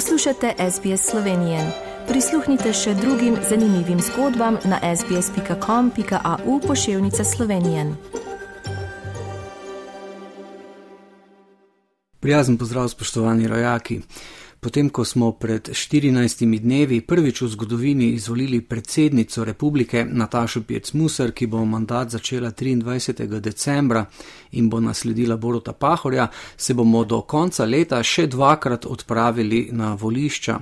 [0.00, 1.72] Poslušate SBS Slovenije.
[2.08, 7.84] Prisluhnite še drugim zanimivim zgodbam na sbsp.com.au pošiljka Slovenije.
[12.20, 14.00] Prijazen pozdrav, spoštovani rojaki.
[14.60, 21.46] Potem, ko smo pred 14 dnevi prvič v zgodovini izvolili predsednico republike Natašo Piecmusar, ki
[21.46, 23.40] bo mandat začela 23.
[23.40, 24.04] decembra
[24.50, 30.58] in bo nasledila Borota Pahorja, se bomo do konca leta še dvakrat odpravili na volišča.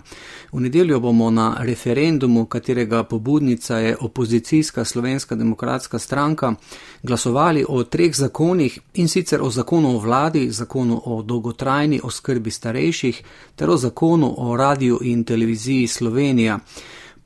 [0.53, 6.55] V nedeljo bomo na referendumu, katerega pobudnica je opozicijska slovenska demokratska stranka,
[7.03, 13.23] glasovali o treh zakonih in sicer o zakonu o vladi, zakonu o dolgotrajni oskrbi starejših
[13.57, 16.59] ter o zakonu zakonu o radiju in televiziji Slovenija.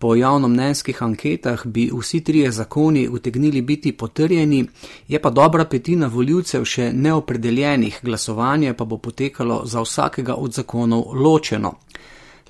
[0.02, 4.64] Po javnomnenjskih anketah bi vsi trije zakoni utegnili biti potrjeni,
[5.08, 11.14] je pa dobra petina voljivcev še neopredeljenih, glasovanje pa bo potekalo za vsakega od zakonov
[11.14, 11.74] ločeno.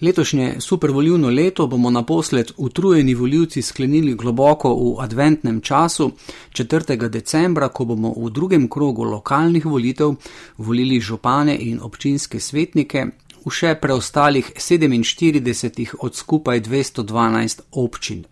[0.01, 6.11] Letošnje supervoljivno leto bomo naposled utrujeni voljivci sklenili globoko v adventnem času,
[6.53, 7.09] 4.
[7.09, 10.15] decembra, ko bomo v drugem krogu lokalnih volitev
[10.59, 13.07] volili župane in občinske svetnike,
[13.45, 18.25] v še preostalih 47 od skupaj 212 občin.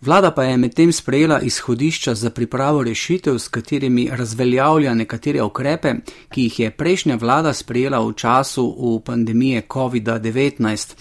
[0.00, 5.94] Vlada pa je medtem sprejela izhodišča za pripravo rešitev, s katerimi razveljavlja nekatere ukrepe,
[6.30, 10.94] ki jih je prejšnja vlada sprejela v času v pandemije COVID-19.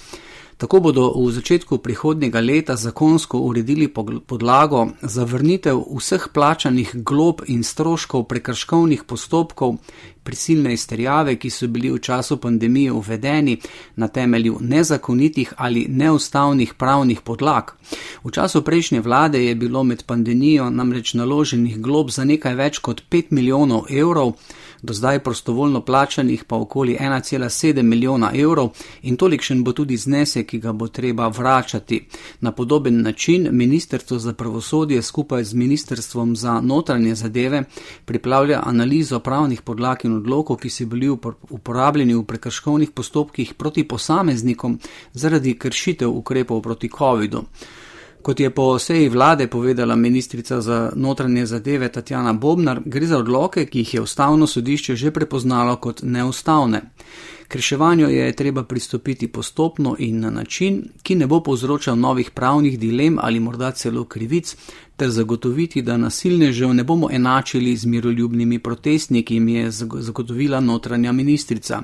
[0.58, 3.90] Tako bodo v začetku prihodnjega leta zakonsko uredili
[4.28, 9.76] podlago za vrnitev vseh plačanih glob in stroškov prekrškovnih postopkov,
[10.24, 13.58] prisilne izterjave, ki so bili v času pandemije uvedeni
[13.96, 17.76] na temelju nezakonitih ali neustavnih pravnih podlag.
[18.24, 23.04] V času prejšnje vlade je bilo med pandemijo namreč naloženih glob za nekaj več kot
[23.12, 24.34] 5 milijonov evrov,
[24.82, 28.70] do zdaj prostovoljno plačanih pa okoli 1,7 milijona evrov
[29.02, 32.06] in tolikšen bo tudi znesek, ki ga bo treba vračati.
[32.42, 37.64] Na podoben način Ministrstvo za pravosodje skupaj z Ministrstvom za notranje zadeve
[38.06, 41.10] pripravlja analizo pravnih podlag in odlokov, ki so bili
[41.50, 44.80] uporabljeni v prekrškovnih postopkih proti posameznikom
[45.14, 47.44] zaradi kršitev ukrepov proti COVID-u.
[48.26, 53.66] Kot je po seji vlade povedala ministrica za notranje zadeve Tatjana Bobnar, gre za odloke,
[53.66, 56.82] ki jih je ustavno sodišče že prepoznalo kot neustavne.
[57.48, 62.80] K reševanju je treba pristopiti postopno in na način, ki ne bo povzročal novih pravnih
[62.80, 64.56] dilem ali morda celo krivic,
[64.98, 71.84] ter zagotoviti, da nasilnežev ne bomo enačili z miroljubnimi protestniki, jim je zagotovila notranja ministrica.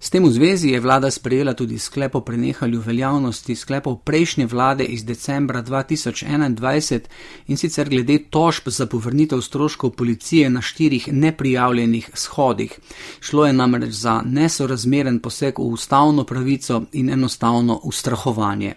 [0.00, 4.84] S tem v zvezi je vlada sprejela tudi sklep o prenehanju veljavnosti sklepov prejšnje vlade
[4.84, 7.00] iz decembra 2021
[7.46, 12.78] in sicer glede tožb za povrnitev stroškov policije na štirih neprijavljenih shodih.
[13.20, 18.74] Šlo je namreč za nesorazmeren poseg v ustavno pravico in enostavno ustrahovanje.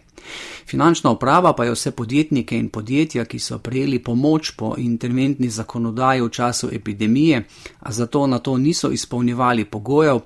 [0.66, 6.22] Finančna uprava pa je vse podjetnike in podjetja, ki so prejeli pomoč po interventni zakonodaji
[6.22, 7.44] v času epidemije,
[7.80, 10.20] a zato na to niso izpolnjevali pogojev,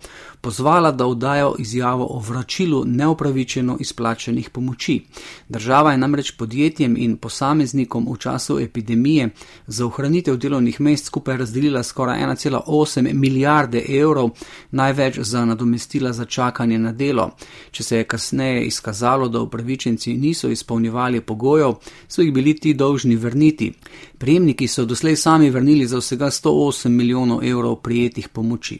[0.46, 5.01] pozvala, da vdajo izjavo o vračilu neupravičeno izplačenih pomoči.
[5.50, 9.29] Država je namreč podjetjem in posameznikom v času epidemije
[9.67, 14.29] za ohranitev delovnih mest skupaj razdelila skoraj 1,8 milijarde evrov,
[14.72, 17.31] največ za nadomestila za čakanje na delo.
[17.72, 21.77] Če se je kasneje izkazalo, da upravičenci niso izpolnjevali pogojev,
[22.07, 23.71] so jih bili ti dolžni vrniti.
[24.17, 28.79] Prejemniki so doslej sami vrnili za vsega 108 milijonov evrov prijetih pomoči.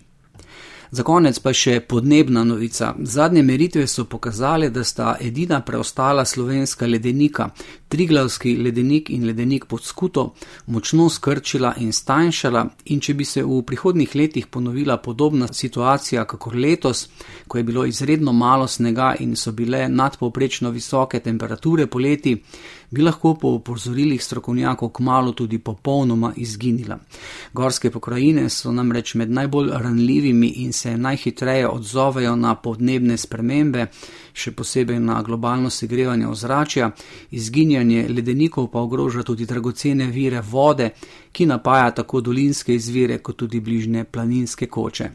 [0.92, 2.94] Za konec pa še podnebna novica.
[3.04, 7.50] Zadnje meritve so pokazale, da sta edina preostala slovenska ledenika,
[7.96, 10.34] Triglavski ledenik in ledenik pod skuto,
[10.68, 16.58] močno skrčila in stanjšala in če bi se v prihodnih letih ponovila podobna situacija, kakor
[16.60, 17.06] letos,
[17.48, 22.36] ko je bilo izredno malo snega in so bile nadpovprečno visoke temperature poleti,
[22.92, 27.00] bi lahko po opozorilih strokovnjakov kmalo tudi popolnoma izginila.
[27.54, 33.88] Gorske pokrajine so namreč med najbolj ranljivimi in se najhitreje odzovejo na podnebne spremembe,
[34.34, 36.92] še posebej na globalno segrevanje ozračja,
[37.32, 40.90] izginjanje ledenikov pa ogroža tudi dragocene vire vode,
[41.32, 45.10] ki napaja tako dolinske izvire kot tudi bližnje planinske koče.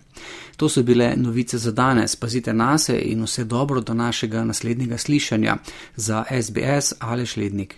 [0.56, 4.98] To so bile novice za danes, pazite na se in vse dobro do našega naslednjega
[4.98, 5.56] slišanja
[5.96, 7.76] za SBS ali Šlednik.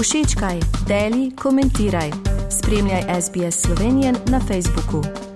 [0.00, 2.10] Všečkaj, deli, komentiraj.
[2.50, 5.33] Spremljaj SBS Slovenijo na Facebooku.